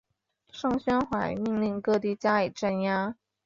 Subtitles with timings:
[0.49, 3.13] 盛宣怀命令各地加以镇压。